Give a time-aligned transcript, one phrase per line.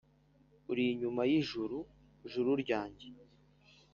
[0.71, 1.77] uri inyuma y’ijuru,
[2.31, 3.07] juru ryanjye,